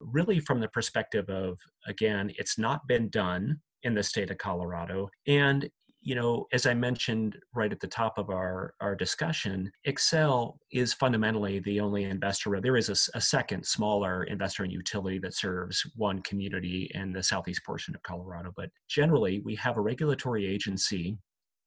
[0.00, 5.08] really from the perspective of, again, it's not been done in the state of Colorado.
[5.26, 5.68] And
[6.02, 10.94] you know, as I mentioned right at the top of our, our discussion, Xcel is
[10.94, 12.58] fundamentally the only investor.
[12.60, 17.22] There is a, a, second smaller investor in utility that serves one community in the
[17.22, 18.52] southeast portion of Colorado.
[18.56, 21.18] But generally, we have a regulatory agency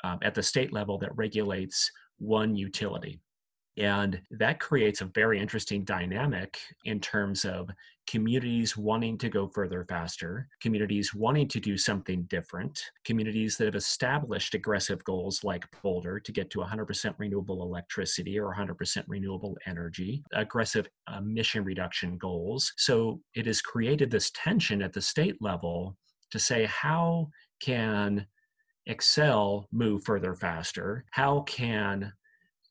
[0.04, 3.20] um, at the state level that regulates one utility.
[3.78, 7.72] And that creates a very interesting dynamic in terms of
[8.06, 13.76] communities wanting to go further faster, communities wanting to do something different, communities that have
[13.76, 20.24] established aggressive goals like Boulder to get to 100% renewable electricity or 100% renewable energy,
[20.34, 22.74] aggressive emission reduction goals.
[22.78, 25.98] So it has created this tension at the state level
[26.32, 28.28] to say, how can
[28.88, 31.06] Xcel move further faster?
[31.12, 32.12] How can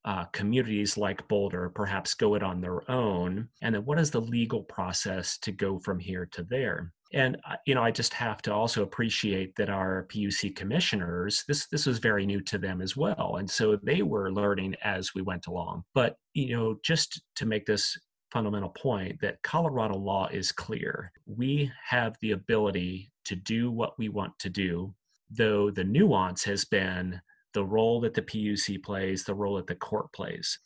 [0.05, 3.49] uh, communities like Boulder perhaps go it on their own?
[3.63, 6.93] And then what is the legal process to go from here to there?
[7.15, 11.67] And uh, you know, I just have to also appreciate that our PUC commissioners, this
[11.67, 15.21] this was very new to them as well, and so they were learning as we
[15.23, 15.85] went along.
[15.95, 17.97] But you know, just to make this
[18.33, 21.13] fundamental point that Colorado law is clear.
[21.27, 24.95] We have the ability to do what we want to do,
[25.31, 27.21] though the nuance has been
[27.53, 30.59] the role that the PUC plays, the role that the court plays.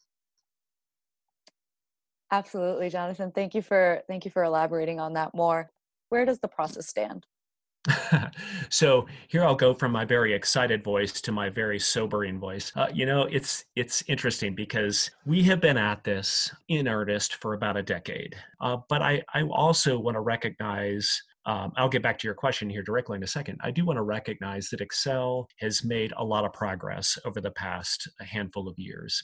[2.31, 3.31] Absolutely, Jonathan.
[3.31, 5.71] Thank you for thank you for elaborating on that more.
[6.09, 7.27] Where does the process stand?
[8.69, 12.73] so here I'll go from my very excited voice to my very sobering voice.
[12.75, 17.55] Uh, you know, it's it's interesting because we have been at this in earnest for
[17.55, 18.37] about a decade.
[18.61, 22.69] Uh, but I I also want to recognize um, I'll get back to your question
[22.69, 23.59] here directly in a second.
[23.63, 27.53] I do want to recognize that Xcel has made a lot of progress over the
[27.53, 29.23] past handful of years.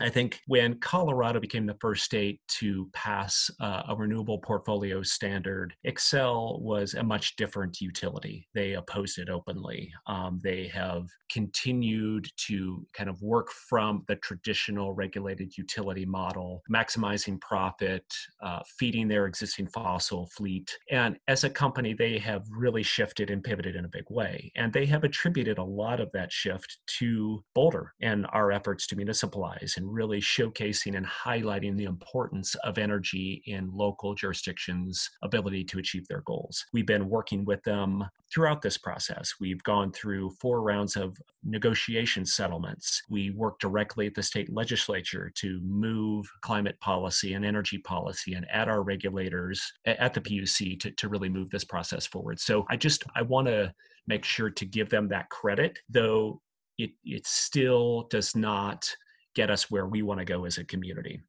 [0.00, 5.74] I think when Colorado became the first state to pass uh, a renewable portfolio standard,
[5.86, 8.48] Xcel was a much different utility.
[8.54, 9.92] They opposed it openly.
[10.06, 17.40] Um, they have continued to kind of work from the traditional regulated utility model, maximizing
[17.40, 18.04] profit,
[18.42, 20.76] uh, feeding their existing fossil fleet.
[20.90, 24.50] And as a company, they have really shifted and pivoted in a big way.
[24.56, 28.96] And they have attributed a lot of that shift to Boulder and our efforts to
[28.96, 35.78] municipalize and really showcasing and highlighting the importance of energy in local jurisdictions' ability to
[35.78, 36.64] achieve their goals.
[36.72, 39.34] We've been working with them throughout this process.
[39.40, 43.02] We've gone through four rounds of negotiation settlements.
[43.08, 48.46] We work directly at the state legislature to move climate policy and energy policy and
[48.50, 52.38] at our regulators at the PUC to, to really move this process forward.
[52.40, 53.74] So I just I want to
[54.06, 56.40] make sure to give them that credit, though
[56.78, 58.88] it, it still does not
[59.34, 61.22] get us where we want to go as a community.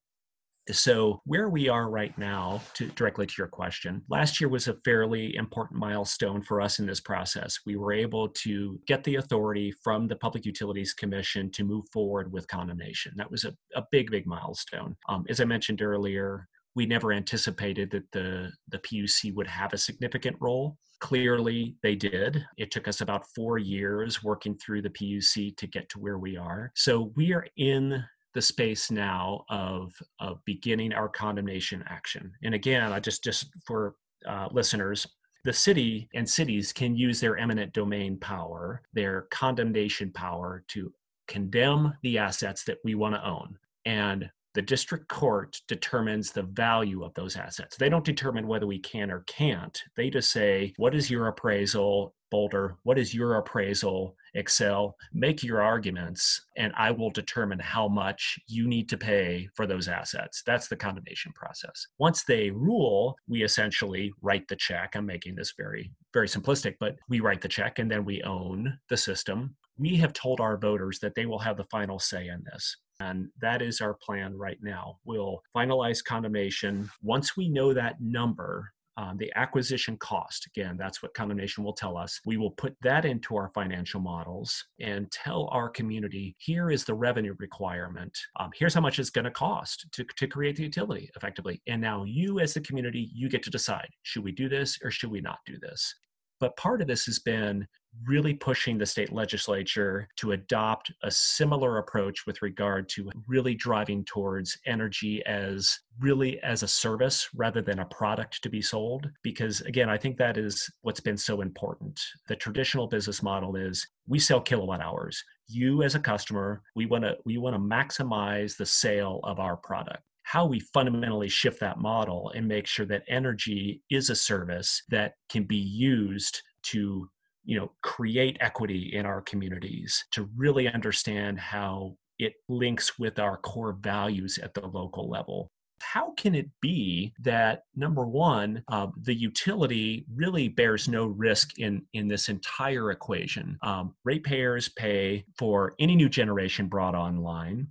[0.69, 4.77] So, where we are right now, to directly to your question, last year was a
[4.85, 7.57] fairly important milestone for us in this process.
[7.65, 12.31] We were able to get the authority from the Public Utilities Commission to move forward
[12.31, 13.13] with condemnation.
[13.15, 14.95] That was a, a big, big milestone.
[15.09, 19.77] Um, as I mentioned earlier, we never anticipated that the, the PUC would have a
[19.77, 20.77] significant role.
[20.99, 22.45] Clearly, they did.
[22.57, 26.37] It took us about four years working through the PUC to get to where we
[26.37, 26.71] are.
[26.75, 28.03] So we are in
[28.33, 32.31] the space now of, of beginning our condemnation action.
[32.43, 35.05] And again, I just just for uh, listeners,
[35.43, 40.93] the city and cities can use their eminent domain power, their condemnation power to
[41.27, 43.57] condemn the assets that we want to own.
[43.85, 47.77] And the district court determines the value of those assets.
[47.77, 49.81] They don't determine whether we can or can't.
[49.95, 52.75] They just say, what is your appraisal, Boulder?
[52.83, 54.93] What is your appraisal, Xcel?
[55.13, 59.87] Make your arguments, and I will determine how much you need to pay for those
[59.87, 60.41] assets.
[60.45, 61.87] That's the condemnation process.
[61.99, 64.95] Once they rule, we essentially write the check.
[64.95, 68.77] I'm making this very, very simplistic, but we write the check and then we own
[68.89, 69.55] the system.
[69.77, 72.77] We have told our voters that they will have the final say in this.
[73.01, 74.97] And that is our plan right now.
[75.05, 76.89] We'll finalize condemnation.
[77.01, 80.47] Once we know that number, um, the acquisition cost.
[80.47, 82.19] Again, that's what Condemnation will tell us.
[82.25, 86.93] We will put that into our financial models and tell our community here is the
[86.93, 88.15] revenue requirement.
[88.39, 91.61] Um, here's how much it's going to cost to, to create the utility effectively.
[91.67, 94.91] And now you, as the community, you get to decide should we do this or
[94.91, 95.95] should we not do this?
[96.39, 97.67] But part of this has been
[98.05, 104.03] really pushing the state legislature to adopt a similar approach with regard to really driving
[104.05, 109.09] towards energy as really as a service rather than a product to be sold.
[109.23, 111.99] Because again i think that is what's been so important.
[112.27, 115.23] The traditional business model is we sell kilowatt hours.
[115.47, 119.57] You as a customer we want to we want to maximize the sale of our
[119.57, 120.03] product.
[120.23, 125.13] How we fundamentally shift that model and make sure that energy is a service that
[125.29, 127.09] can be used to
[127.43, 133.37] you know create equity in our communities to really understand how it links with our
[133.37, 135.51] core values at the local level.
[135.81, 141.81] How can it be that number one uh, the utility really bears no risk in
[141.93, 143.57] in this entire equation?
[143.63, 147.67] Um, ratepayers pay for any new generation brought online.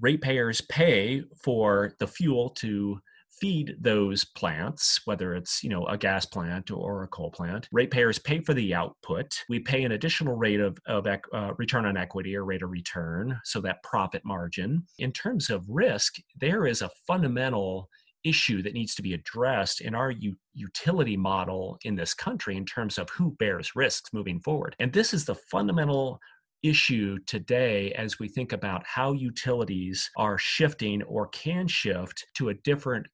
[0.00, 2.98] Ratepayers pay for the fuel to
[3.40, 7.68] feed those plants, whether it's you know a gas plant or a coal plant.
[7.72, 9.38] Ratepayers pay for the output.
[9.48, 13.38] We pay an additional rate of, of uh, return on equity or rate of return,
[13.44, 14.84] so that profit margin.
[14.98, 17.88] In terms of risk, there is a fundamental
[18.24, 22.64] issue that needs to be addressed in our u- utility model in this country in
[22.64, 24.74] terms of who bears risks moving forward.
[24.80, 26.18] And this is the fundamental
[26.62, 32.54] issue today as we think about how utilities are shifting or can shift to a
[32.54, 33.06] different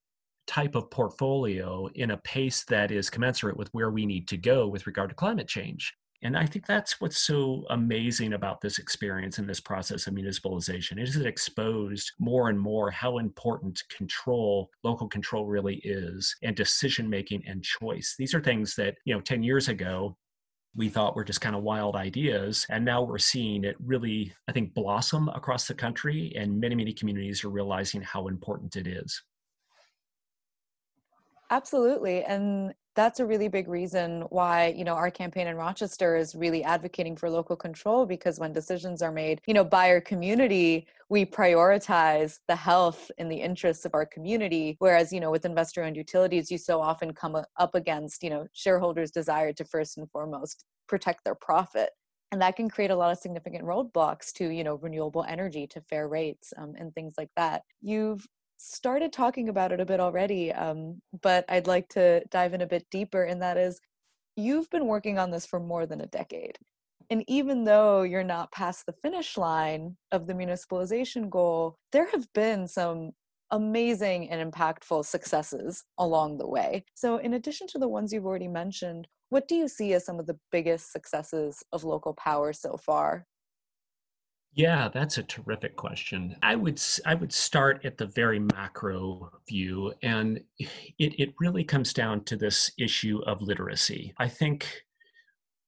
[0.46, 4.66] type of portfolio in a pace that is commensurate with where we need to go
[4.66, 5.94] with regard to climate change.
[6.24, 11.02] And I think that's what's so amazing about this experience and this process of municipalization.
[11.02, 17.10] Is it exposed more and more how important control, local control really is, and decision
[17.10, 18.14] making and choice.
[18.16, 20.16] These are things that, you know, 10 years ago,
[20.76, 22.66] we thought were just kind of wild ideas.
[22.70, 26.32] And now we're seeing it really, I think, blossom across the country.
[26.36, 29.22] And many, many communities are realizing how important it is.
[31.52, 32.24] Absolutely.
[32.24, 36.62] And that's a really big reason why you know our campaign in rochester is really
[36.62, 41.24] advocating for local control because when decisions are made you know by our community we
[41.24, 45.96] prioritize the health and the interests of our community whereas you know with investor owned
[45.96, 50.66] utilities you so often come up against you know shareholders desire to first and foremost
[50.86, 51.92] protect their profit
[52.30, 55.80] and that can create a lot of significant roadblocks to you know renewable energy to
[55.80, 58.26] fair rates um, and things like that you've
[58.62, 62.66] started talking about it a bit already, um, but I'd like to dive in a
[62.66, 63.80] bit deeper, and that is
[64.36, 66.58] you've been working on this for more than a decade.
[67.10, 72.32] And even though you're not past the finish line of the municipalization goal, there have
[72.32, 73.10] been some
[73.50, 76.84] amazing and impactful successes along the way.
[76.94, 80.20] So, in addition to the ones you've already mentioned, what do you see as some
[80.20, 83.26] of the biggest successes of local power so far?
[84.54, 86.36] Yeah, that's a terrific question.
[86.42, 90.68] I would I would start at the very macro view, and it
[91.18, 94.12] it really comes down to this issue of literacy.
[94.18, 94.66] I think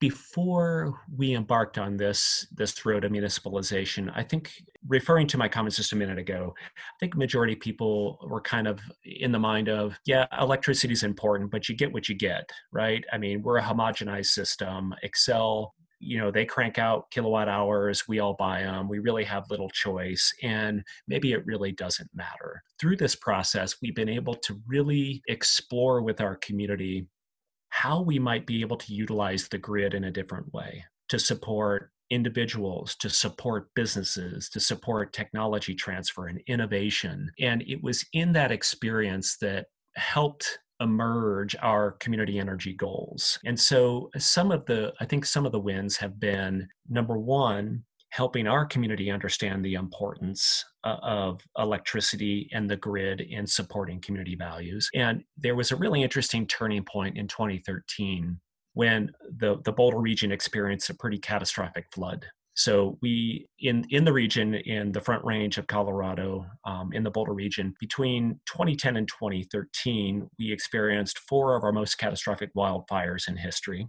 [0.01, 4.53] before we embarked on this this road of municipalization, I think
[4.87, 8.81] referring to my comments just a minute ago, I think majority people were kind of
[9.05, 13.03] in the mind of, yeah, electricity is important, but you get what you get, right?
[13.11, 14.95] I mean, we're a homogenized system.
[15.03, 15.71] Xcel
[16.05, 19.71] you know they crank out kilowatt hours we all buy them we really have little
[19.71, 25.23] choice and maybe it really doesn't matter through this process we've been able to really
[25.29, 27.07] explore with our community
[27.71, 31.91] how we might be able to utilize the grid in a different way to support
[32.11, 37.31] individuals, to support businesses, to support technology transfer and innovation.
[37.41, 43.39] And it was in that experience that helped emerge our community energy goals.
[43.45, 47.85] And so some of the, I think some of the wins have been number one,
[48.11, 54.37] helping our community understand the importance uh, of electricity and the grid in supporting community
[54.37, 54.89] values.
[54.95, 58.39] And there was a really interesting turning point in 2013
[58.75, 62.25] when the, the Boulder region experienced a pretty catastrophic flood.
[62.55, 67.11] So we in in the region in the Front Range of Colorado, um, in the
[67.11, 73.37] Boulder region, between 2010 and 2013, we experienced four of our most catastrophic wildfires in
[73.37, 73.89] history.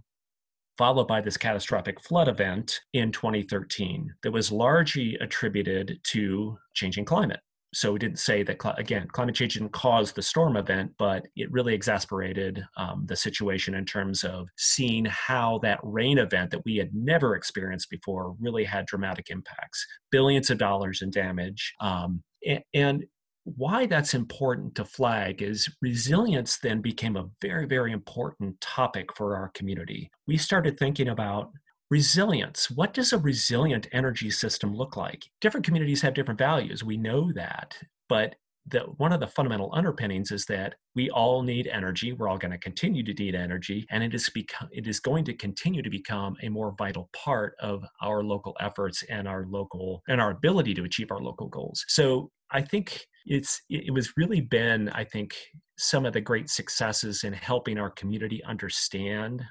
[0.78, 7.40] Followed by this catastrophic flood event in 2013 that was largely attributed to changing climate
[7.76, 11.50] so we didn't say that again climate change didn't cause the storm event but it
[11.52, 16.76] really exasperated um, the situation in terms of seeing how that rain event that we
[16.76, 22.62] had never experienced before really had dramatic impacts billions of dollars in damage um, and,
[22.72, 23.04] and
[23.44, 29.36] why that's important to flag is resilience then became a very, very important topic for
[29.36, 30.10] our community.
[30.26, 31.52] We started thinking about
[31.90, 32.70] resilience.
[32.70, 35.24] What does a resilient energy system look like?
[35.40, 36.82] Different communities have different values.
[36.82, 37.76] We know that.
[38.08, 38.36] But
[38.68, 42.12] the, one of the fundamental underpinnings is that we all need energy.
[42.12, 44.30] We're all going to continue to need energy, and it is
[44.72, 49.04] it is going to continue to become a more vital part of our local efforts
[49.08, 51.84] and our local and our ability to achieve our local goals.
[51.88, 55.36] So I think it's it was really been I think
[55.78, 59.44] some of the great successes in helping our community understand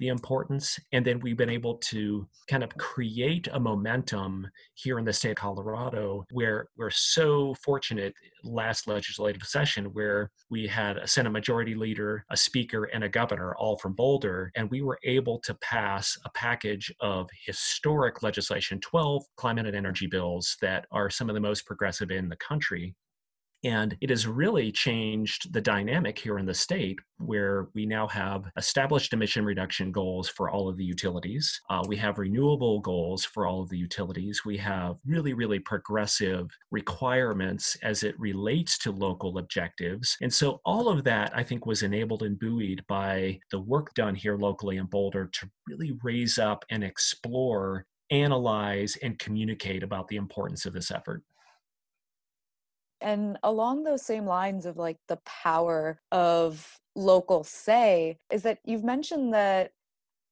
[0.00, 0.78] the importance.
[0.92, 5.30] And then we've been able to kind of create a momentum here in the state
[5.30, 11.74] of Colorado where we're so fortunate last legislative session where we had a Senate Majority
[11.74, 14.50] Leader, a Speaker, and a Governor, all from Boulder.
[14.56, 20.06] And we were able to pass a package of historic legislation, 12 climate and energy
[20.06, 22.94] bills that are some of the most progressive in the country.
[23.64, 28.44] And it has really changed the dynamic here in the state where we now have
[28.56, 31.60] established emission reduction goals for all of the utilities.
[31.68, 34.42] Uh, we have renewable goals for all of the utilities.
[34.44, 40.16] We have really, really progressive requirements as it relates to local objectives.
[40.22, 44.14] And so all of that, I think, was enabled and buoyed by the work done
[44.14, 50.16] here locally in Boulder to really raise up and explore analyze and communicate about the
[50.16, 51.22] importance of this effort.
[53.00, 58.84] And along those same lines of like the power of local say, is that you've
[58.84, 59.72] mentioned that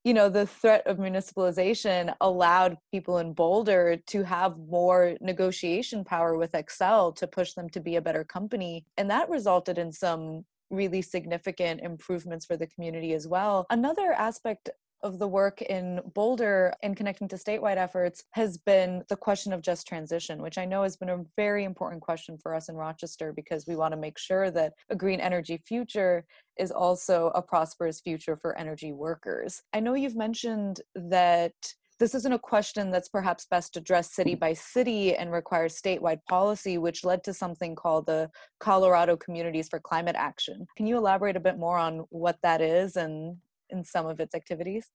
[0.04, 6.36] you know the threat of municipalization allowed people in boulder to have more negotiation power
[6.36, 8.84] with Xcel to push them to be a better company.
[8.96, 13.66] And that resulted in some really significant improvements for the community as well.
[13.70, 14.70] Another aspect
[15.02, 19.62] of the work in Boulder in connecting to statewide efforts has been the question of
[19.62, 23.32] just transition, which I know has been a very important question for us in Rochester
[23.32, 26.24] because we want to make sure that a green energy future
[26.58, 29.62] is also a prosperous future for energy workers.
[29.72, 31.52] I know you've mentioned that
[31.98, 36.78] this isn't a question that's perhaps best addressed city by city and requires statewide policy,
[36.78, 38.30] which led to something called the
[38.60, 40.66] Colorado Communities for Climate Action.
[40.76, 43.36] Can you elaborate a bit more on what that is and
[43.70, 44.90] in some of its activities?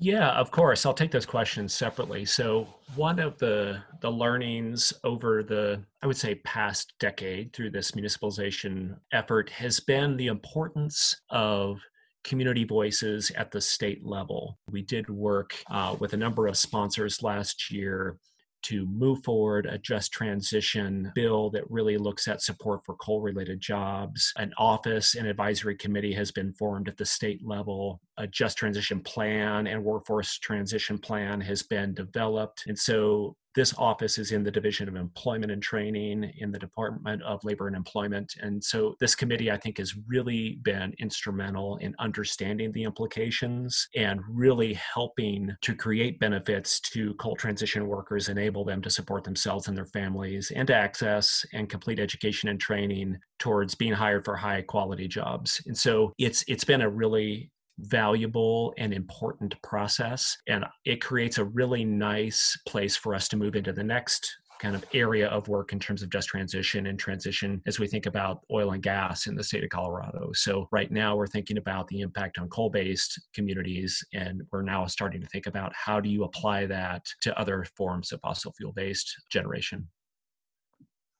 [0.00, 0.86] Yeah, of course.
[0.86, 2.24] I'll take those questions separately.
[2.24, 7.92] So, one of the the learnings over the I would say past decade through this
[7.92, 11.80] municipalization effort has been the importance of
[12.22, 14.58] community voices at the state level.
[14.70, 18.18] We did work uh, with a number of sponsors last year
[18.62, 23.60] to move forward a just transition bill that really looks at support for coal related
[23.60, 24.32] jobs.
[24.36, 28.00] An office and advisory committee has been formed at the state level.
[28.18, 32.64] A just transition plan and workforce transition plan has been developed.
[32.66, 37.22] And so this office is in the Division of Employment and Training in the Department
[37.22, 38.34] of Labor and Employment.
[38.40, 44.20] And so this committee, I think, has really been instrumental in understanding the implications and
[44.28, 49.76] really helping to create benefits to coal transition workers, enable them to support themselves and
[49.76, 54.62] their families, and to access and complete education and training towards being hired for high
[54.62, 55.62] quality jobs.
[55.66, 60.36] And so it's it's been a really valuable and important process.
[60.46, 64.74] And it creates a really nice place for us to move into the next kind
[64.74, 68.40] of area of work in terms of just transition and transition as we think about
[68.50, 70.30] oil and gas in the state of Colorado.
[70.34, 74.86] So, right now, we're thinking about the impact on coal based communities, and we're now
[74.86, 78.72] starting to think about how do you apply that to other forms of fossil fuel
[78.72, 79.88] based generation.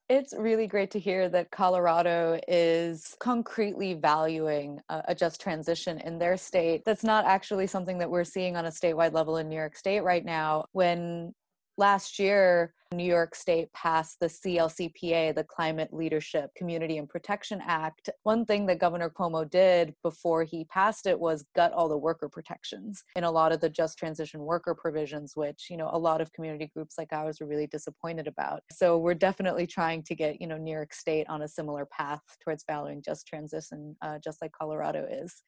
[0.09, 6.35] It's really great to hear that Colorado is concretely valuing a just transition in their
[6.35, 6.83] state.
[6.83, 9.99] That's not actually something that we're seeing on a statewide level in New York State
[9.99, 10.65] right now.
[10.71, 11.35] When
[11.79, 18.09] last year, New York State passed the CLCPA, the Climate Leadership Community and Protection Act.
[18.23, 22.27] One thing that Governor Cuomo did before he passed it was gut all the worker
[22.27, 26.19] protections in a lot of the just transition worker provisions, which, you know, a lot
[26.19, 28.61] of community groups like ours are really disappointed about.
[28.71, 32.21] So we're definitely trying to get, you know, New York State on a similar path
[32.43, 35.43] towards valuing just transition, uh, just like Colorado is.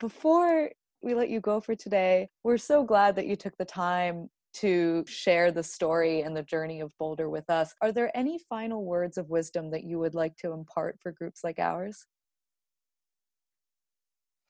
[0.00, 0.70] Before
[1.02, 2.28] we let you go for today.
[2.42, 4.28] We're so glad that you took the time
[4.60, 7.74] to share the story and the journey of Boulder with us.
[7.82, 11.42] Are there any final words of wisdom that you would like to impart for groups
[11.44, 12.06] like ours?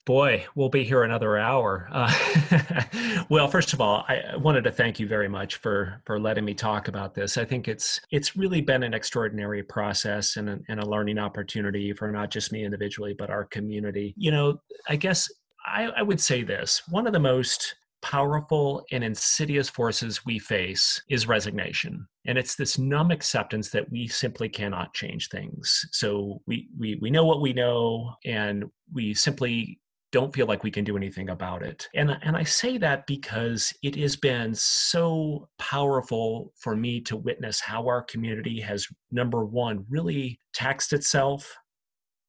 [0.05, 1.89] Boy, we'll be here another hour.
[1.91, 6.45] Uh, well, first of all, I wanted to thank you very much for for letting
[6.45, 7.37] me talk about this.
[7.37, 11.91] I think it's it's really been an extraordinary process and a, and a learning opportunity
[11.91, 14.13] for not just me individually, but our community.
[14.15, 15.27] You know, I guess
[15.65, 21.01] I, I would say this: one of the most powerful and insidious forces we face
[21.09, 22.07] is resignation.
[22.25, 25.87] And it's this numb acceptance that we simply cannot change things.
[25.91, 29.79] So we, we, we know what we know, and we simply
[30.11, 31.87] don't feel like we can do anything about it.
[31.93, 37.59] And, and I say that because it has been so powerful for me to witness
[37.59, 41.53] how our community has, number one, really taxed itself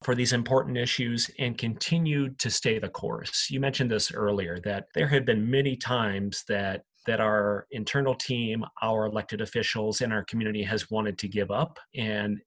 [0.02, 3.48] for these important issues and continued to stay the course.
[3.50, 8.62] You mentioned this earlier that there have been many times that that our internal team,
[8.82, 12.38] our elected officials in our community has wanted to give up and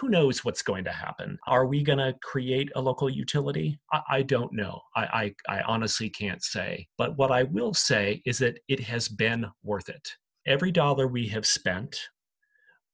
[0.00, 1.38] who knows what's going to happen?
[1.46, 3.78] Are we going to create a local utility?
[3.92, 4.80] I, I don't know.
[4.96, 6.88] I, I, I honestly can't say.
[6.98, 10.16] But what I will say is that it has been worth it.
[10.46, 12.00] Every dollar we have spent,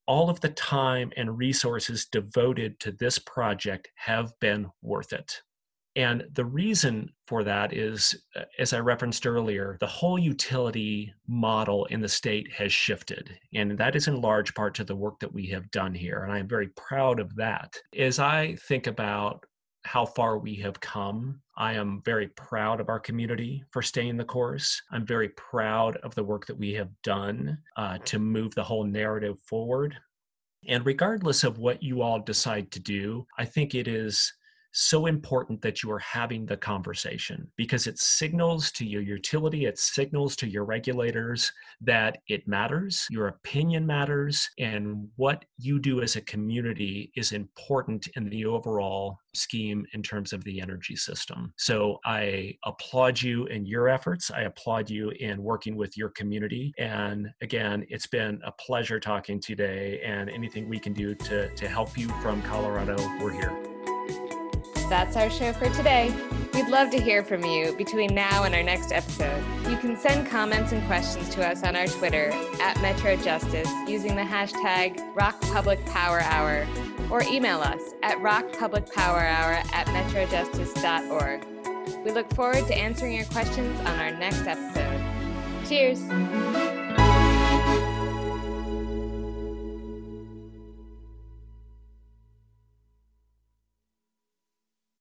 [0.06, 5.40] all of the time and resources devoted to this project have been worth it.
[5.96, 11.86] And the reason for that is, uh, as I referenced earlier, the whole utility model
[11.86, 13.38] in the state has shifted.
[13.54, 16.22] And that is in large part to the work that we have done here.
[16.22, 17.78] And I'm very proud of that.
[17.98, 19.46] As I think about
[19.86, 21.40] how far we have come.
[21.56, 24.82] I am very proud of our community for staying the course.
[24.90, 28.82] I'm very proud of the work that we have done uh, to move the whole
[28.82, 29.96] narrative forward.
[30.66, 34.32] And regardless of what you all decide to do, I think it is
[34.76, 39.78] so important that you are having the conversation because it signals to your utility, it
[39.78, 41.50] signals to your regulators
[41.80, 48.06] that it matters, your opinion matters, and what you do as a community is important
[48.16, 51.54] in the overall scheme in terms of the energy system.
[51.56, 54.30] So I applaud you in your efforts.
[54.30, 56.74] I applaud you in working with your community.
[56.78, 61.66] And again, it's been a pleasure talking today, and anything we can do to, to
[61.66, 64.35] help you from Colorado, we're here.
[64.88, 66.14] That's our show for today.
[66.54, 69.44] We'd love to hear from you between now and our next episode.
[69.68, 72.30] You can send comments and questions to us on our Twitter
[72.60, 81.44] at Metro Justice using the hashtag RockPublicPowerHour or email us at rockpublicpowerhour at metrojustice.org.
[82.04, 85.02] We look forward to answering your questions on our next episode.
[85.68, 86.85] Cheers!